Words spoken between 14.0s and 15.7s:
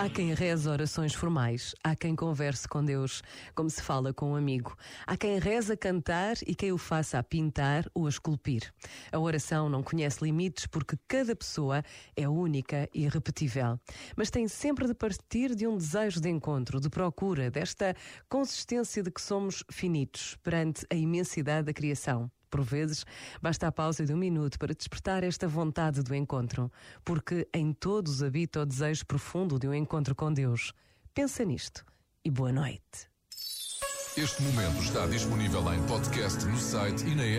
Mas tem sempre de partir de